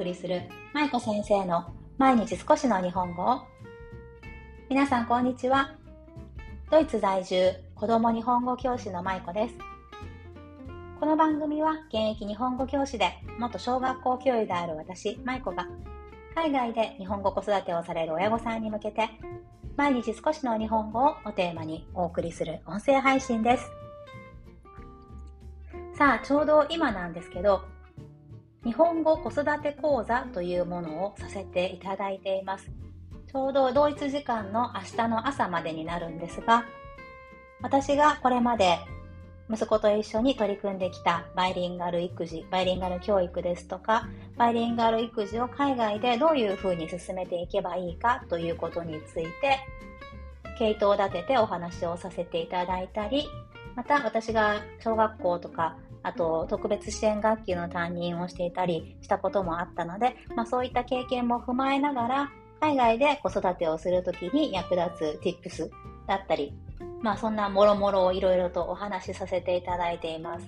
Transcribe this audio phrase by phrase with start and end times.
[0.00, 0.40] 送りする
[0.72, 3.42] 舞子先生の毎日少しの日本語
[4.70, 5.74] 皆さんこんにちは。
[6.70, 9.54] ドイツ在住子供日本語教師の舞子です。
[10.98, 15.68] この番組は現役日本語教師で元小学校教諭である私舞子が
[16.34, 19.10] 海外で日本語子育てをされる親御さんに向けて
[19.76, 23.70] 毎日少しの日本語をおテーマにお送りする音声配信です。
[25.92, 27.60] さあちょうど今なんですけど
[28.64, 32.70] 日本語子育て講座というものをさせていただいています。
[33.32, 36.64] ちょうど同一時間の明日の朝までになるんですが、
[37.62, 38.78] 私がこれまで
[39.48, 49.58] 息子と一緒に取り組んできたバイリンガル育児、バイリンガル教育ですとか、バイリンガル育児を海外でどういうふうに進めていけばいいかということについて、
[50.58, 53.26] 系統を立ててお話をさせていただいたり、
[53.74, 65.70] また私が小学校とかあと特別支援学級の担任をしていたりしたこともあったので、まあ、そういった経験も踏まえながら海外で子育てをするときに役立つ tips
[66.06, 66.52] だったり、
[67.00, 70.46] まあそんなもろもろをいろいろとお話しさせていただいています。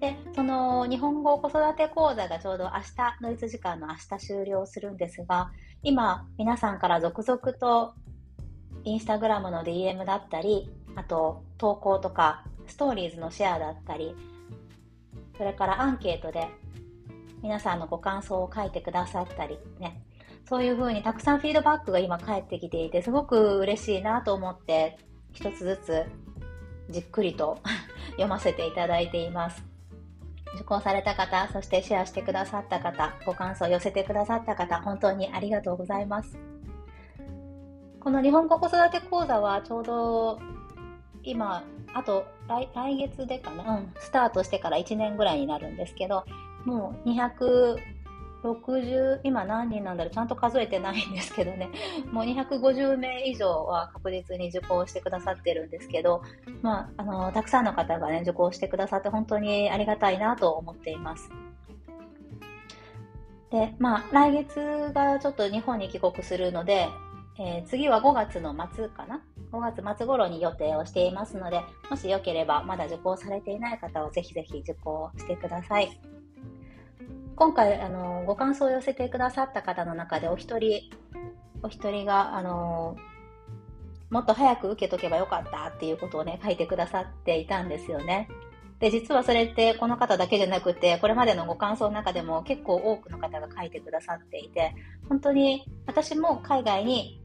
[0.00, 5.50] で、その日本語子育て講座がちょうど明日、ドイツ時間の明日終了するんですが、
[5.82, 7.94] 今皆さんから続々と
[8.84, 14.14] インスタグラムの DM だったり、あと投稿とかストーリーズのシェアだったり、
[15.36, 16.48] それからアンケートで
[17.42, 20.02] 皆さんのご感想を書いてくださったりね、
[20.48, 24.98] そういうふうにたくさんフィードバックが今返ってきていて、すごく嬉しいなと思って、
[25.32, 26.04] 一つずつ
[26.90, 27.58] じっくりと
[28.12, 29.64] 読ませていただいています。
[30.54, 36.38] 受講された方、そしてシェアしてくださった方、ご感想を寄せてくださった方、本当にありがとうございます。
[38.00, 40.38] この日本語子育て講座はちょうど
[41.22, 46.24] 今あと来来月でかな、うん、スタートしてから1年ぐらいになるんですけど、
[46.64, 51.68] もう260、今何人なんだろう、ちゃんと数えてないんですけどね、
[52.10, 56.22] もう250名以上は確実に受講してくださってるんですけど、
[56.62, 61.30] まあ、あの、たくさんの方がね、受講してくださって本当にありがたいなと思っています。
[63.50, 66.88] で、まあ、来月がちょっと日本に帰国するので、
[67.38, 69.20] えー、次は5月の末かな？
[69.54, 76.00] 5月末頃に予定をしていますので、もしよければまだ受講されていない方はぜひぜひ受講してください。
[77.36, 80.90] 今回、あの、ご感想を寄せてくださった方の中でお一人、
[81.62, 82.96] お一人が、あの、
[84.10, 88.28] もっと早く受けとけばよかったっていうことをね、書いてくださっていたんですよね。
[88.78, 94.74] で、実はそれってこの方だけじゃなくて、これまでのご感想の中でも結構多くの方が書いてくださっていて、
[95.08, 97.20] 本当に私も海外に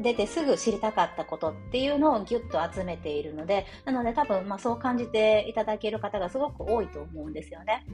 [0.00, 7.84] 出てすぐ知りたかったことっていうのをギュッと集めているので、なので多分、まあ、そう感じていただける方がすごく多いと思うんですよね。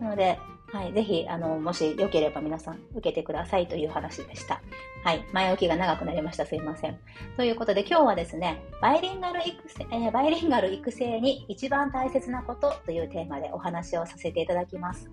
[0.00, 0.38] なので、
[0.72, 4.62] はい、ぜひ、あの、もしよければ皆さん受けてくださいという話でした。
[5.04, 6.46] はい、前置きが長くなりました。
[6.46, 6.98] すいません。
[7.36, 15.10] ということで今日はですね、バイリンガル育成、えー、バイリンガル育成に一番大切なことというテーマでお話をさせていただきます。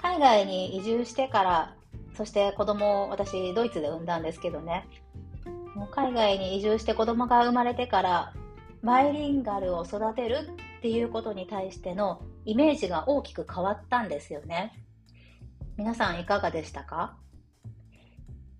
[0.00, 1.74] 海外に移住してから
[2.18, 4.88] そして子供を私ドイツで産んだんですけどね。
[5.76, 8.34] もう海外に移住して子供が生まれてから
[8.82, 14.72] バイリンガルを育てるっていうことに対してのイメージが大きく変わったんですよね。
[15.76, 17.16] 皆さんいかがでしたか？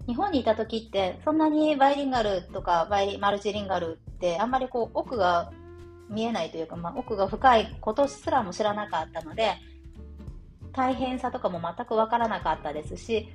[0.07, 5.51] 日本にいた時ってそんなにバイリンガルとかバイマルチリンガルってあんまりこう奥が
[6.09, 9.55] 見えないというか、まあ、奥が深いことすらも知らなかったので
[10.73, 13.29] 大変さとかも全く分からなかったですし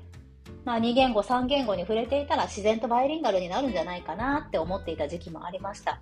[0.66, 6.00] まあ、2言語3言語に触れていたら自然とバイリンガルになるんじゃないかなって思っていた時期もありました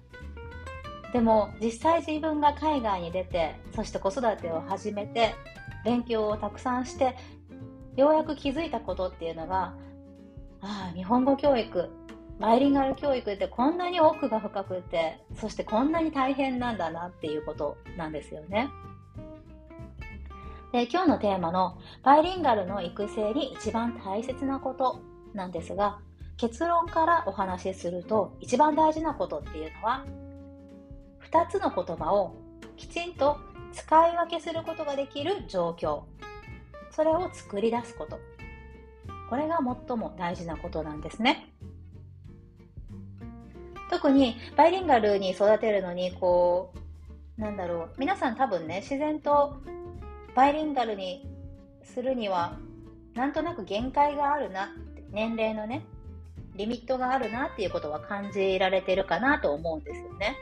[1.14, 5.36] でも実際自分が海外に出てそして子育てを始めて
[5.84, 7.16] 勉強をたくさんして
[7.96, 9.74] ようやく気づいたことっていうのが
[10.62, 11.90] ああ日本語教育
[12.40, 18.70] バイリンガル教育ってこんなに奥が深くてそしてこんなに大変なんだなっていうことなんですよね。
[20.72, 25.02] で今日のテーマのバイリンガルの育成に一番大切なこと
[25.34, 26.00] なんですが
[26.38, 30.06] 結論からお話しすると一番大事なことっていうのは
[31.32, 32.36] 2つの言葉を
[32.78, 33.38] きちんと
[33.74, 36.04] 使い分けすることができる状況。
[36.92, 38.20] それを作り出すこと。
[39.30, 41.54] これが最も大事なことなんですね。
[43.90, 46.74] 特にバイリンガルに育てるのにこ
[47.38, 47.90] うなんだろう。
[47.98, 49.62] 皆さん多分ね自然と
[50.36, 51.28] バイリンガルに
[51.84, 52.58] するには
[53.14, 55.86] なんとなく限界があるなって年齢のね
[56.56, 60.36] リミットがあるなっていうことは感じられてるかなと思うんですよね。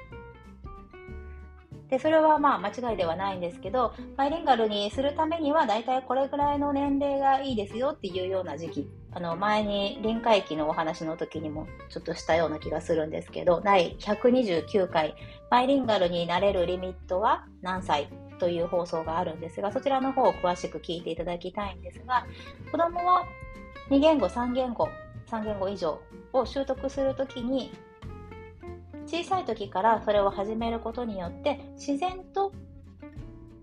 [1.90, 8.90] で、それはまあ間違いではないんですけど、バイリンガルにするためには大体これぐらいの年齢がいいですよっていうような時期。
[9.12, 15.16] あの、前に臨界期のお話の時にもちょっとしたような気がするんですけど、第129回、
[15.50, 18.08] バイリンガルになれるリミットは何歳？
[18.40, 22.26] という放送があるんですが、そちらの方を詳しく聞いていただきたいんですが、
[22.72, 23.26] 子供は
[23.90, 24.90] 2言語、3言語、
[25.28, 26.02] 3言語以上
[26.34, 27.72] を習得するときに
[29.06, 32.52] 小さい時からそれを始めることによって自然と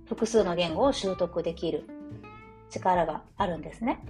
[0.09, 1.85] 複数の言語を習得できる
[2.71, 4.01] 力があるんですね。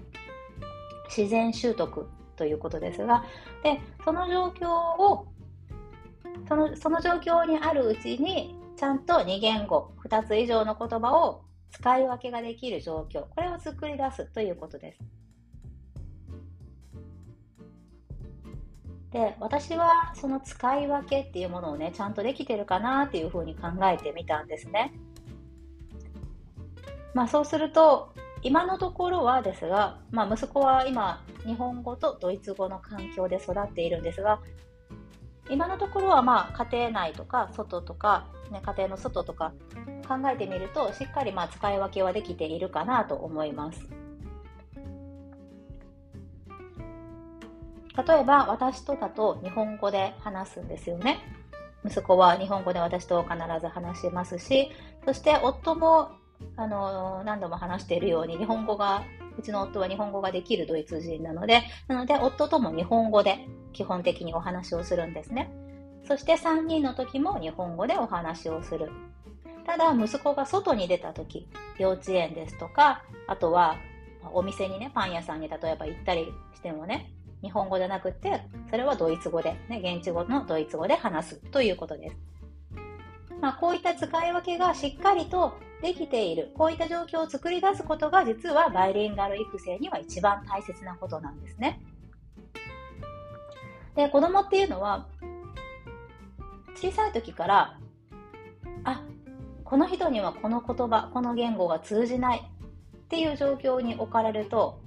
[1.08, 3.24] 自然習得ということですが、
[3.62, 4.68] で、その状況
[4.98, 5.26] を、
[6.48, 14.98] その、その状況にあるうちに、ちゃんと2言語、2つ以上の言葉を使い分けができる状況、これを作り出すということです。
[19.12, 24.92] で私はその使い分けっていうものをねちゃんとできてるかなっていうふうに考えてみたんですね。
[27.14, 28.12] まあそうすると
[28.42, 34.40] 今のところはですが、まあ、息子は今日本語とドイツ語の環境で育っているんですが
[35.48, 39.52] 今のところはまあ家庭内とか外とか、ね、家庭の外とか
[40.08, 43.88] 考えてみるとしっかりまあ使い分けはできているかなと思います。
[47.96, 51.18] 例えば私とだと日本語で話すんですよね。
[51.84, 54.70] 息子は日本語で私と必ず話しますし、
[55.04, 56.10] そして夫も
[56.56, 59.02] あの何度も話しているように日本語が
[59.38, 65.50] うちの夫は日本語ができるドイツ人なので、なので夫とも日本語で基本的にお話をするんですね。
[66.06, 68.90] そして3人の時も日本語でお話をする。
[69.66, 71.48] ただ、息子が外に出た時、
[71.78, 73.76] 幼稚園ですとか、あとは
[74.32, 77.12] お店にね、パン屋さんに例えば行ったりしてもね、
[77.42, 82.16] 日本語じゃなくて、それはドイツ語で、ね、現地語のドイツ語で話すということです。
[83.40, 91.80] まあ、こういった使い分けがしっかりとできている、こういった状況を作り出すことが実はバイリンガル育成には一番大切なことなんですね。
[93.94, 95.06] で、子供っていうのは、
[96.74, 97.78] 小さい時から、
[98.84, 99.02] あ、
[99.64, 104.78] この人にはこの言葉、この言語が通じないっていう状況に置かれると、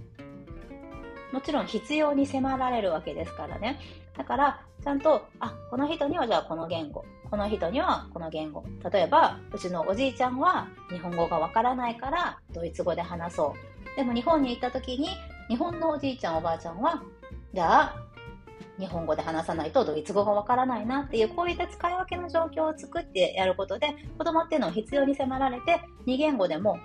[1.31, 3.80] もちろん必要に迫られるわけですからね。
[4.18, 8.63] だから、ちゃんと、あ、この人にはじゃあこの言語、この人にはこの言語。
[8.91, 13.95] 例えば、うちのおじいちゃんは日本語がわからないからドイツ語で話そう。
[13.95, 15.09] でも日本に行った時に、
[15.47, 17.03] 日本のおじいちゃんおばあちゃんは、
[17.53, 17.95] じゃあ、
[18.79, 26.79] 日本語で話さないとドイツ語がわからないなっていう、こういった使い分けの状況を作ってやることで、子供っていうのを必要に迫られて、2言語でも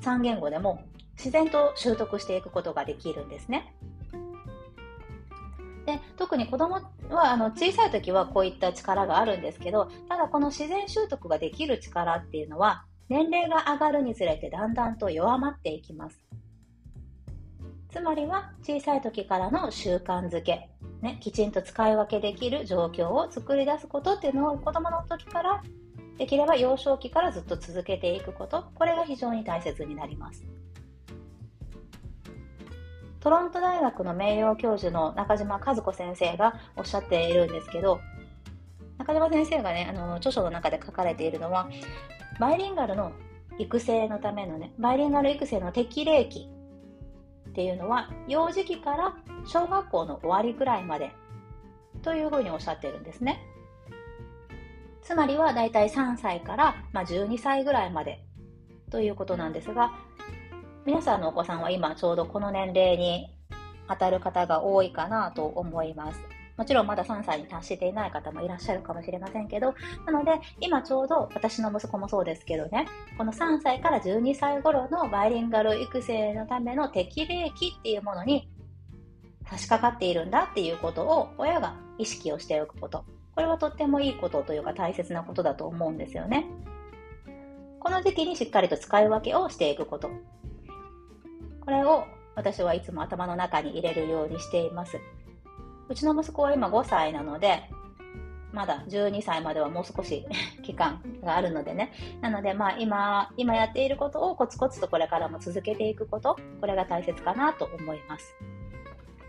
[0.00, 0.82] 3言語でも
[1.16, 3.74] 自然と習得していくことができるんですね。
[5.90, 6.76] で特に子供
[7.10, 16.22] はあの小さい時はこういった力があるんですけどただこの自然習得ができる力っていうのは年齢が上がるにつれてだんだんと弱まっていきます。
[17.90, 20.70] つまりは小さい時からの習慣づけ、
[21.02, 25.60] ね、きちんと使い分けできる状況を作り出すことっていうのを子供の時から
[26.16, 30.44] できれば幼少期からずっと続けていくことこれが非常に大切になります。
[33.20, 38.00] トロント大学の名誉教授の中島和子先生がおっしゃっているんですけど、
[38.98, 41.68] 中島先生がね、あの、著書の中で書かれているのは、
[42.38, 43.12] バイリンガルの
[43.58, 46.48] 育成のためのね、バイリンガル育成の適齢期
[47.50, 51.12] っていうのは、幼児期から小学校の終わりぐらいまで
[52.02, 53.40] というふうにおっしゃってるんですね。
[55.02, 58.24] つまりはだいたい3歳から、まあ、12歳ぐらいまで
[58.90, 59.92] ということなんですが、
[60.86, 63.28] 皆さんのお子さんは今ちょうどこの年齢に
[63.88, 66.20] 当たる方が多いかなと思います。
[66.56, 69.74] もちろんまだ3歳に達していない方もいらっしゃるかもしれませんけど、
[70.06, 72.86] なので今ちょうど私の息子もそうですけどね、
[73.18, 78.50] この3歳から12歳頃のバイリンガル育成のための適齢期っていうものに
[79.48, 83.04] 差し掛かっているんだっていうことを親が意識をしておくこと。
[83.34, 86.46] これはとってもいいことというか大切なことだと思うんですよね。
[87.80, 90.10] この時期にしっかりと使い分けをしていくこと。
[91.64, 94.98] これを私はいつも頭の中に入れるようにしています。
[95.88, 97.68] うちの息子は今5歳なので、
[98.52, 100.26] まだ12歳まではもう少し
[100.62, 101.92] 期間があるのでね。
[102.20, 108.34] なので、まあ今、今やっていることをコツコツとこれからも続けていくこと、これが大切かなと思います。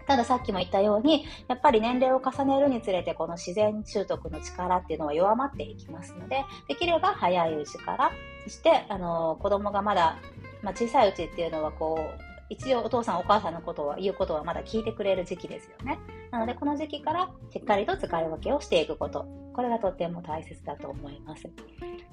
[0.07, 8.11] たださっきも言ったように、やっぱり年齢を重ねるにつれてこの自然習得の力っていうのは弱まっていきますので、できれば早いうちから、
[8.43, 10.17] そして、あの、子供がまだ
[10.61, 15.97] まあ、小さいうちっていうのはこう一応お父さんお母さんのことは、言うことはまだ聞いてくれる時期ですよね。
[16.31, 19.25] なので、この時期からしっかりと使い分けをしていくこと。
[19.53, 21.49] これがとっても大切だと思います。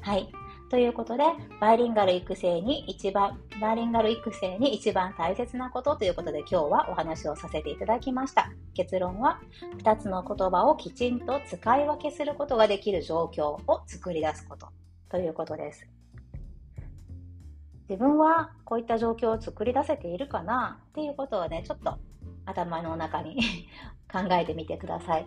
[0.01, 0.31] はい。
[0.71, 1.25] ということで、
[1.61, 8.53] バイリンガル育成に一番、バイリンガル育成に一番大切なことということで今日はお話をさせていただきました。
[8.75, 9.41] 結論は、
[9.83, 14.69] 2つの言葉をきちんと使い分けすることができる状況を作り出すこと
[15.11, 15.89] ということです。
[17.89, 21.99] 自分はこういった状況を作り出せているかなっていうことをね、ちょっと
[22.45, 23.39] 頭の中に
[24.13, 25.27] 考えてみてください。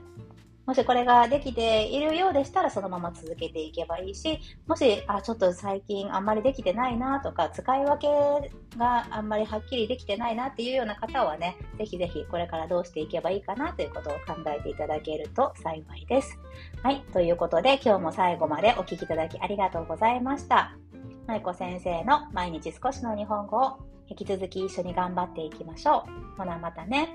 [0.65, 16.39] もしこれができているようでしたらそのまま続けていけばいいし、もし、あ、ちょっと最近あんまりできてないなとか、使い分けがあんまりはっきりできてないなっていうような方はね、ぜひぜひこれからどうしていけばいいかなということを考えていただけると幸いです。
[16.83, 20.90] はい、ということで今日も最後までお聴きいただきありがとうございました。
[21.31, 23.77] まいこ先生の毎日少しの日本語を
[24.09, 26.37] 引き続き一緒に頑張っていきましょう。
[26.37, 27.07] ほなまたね。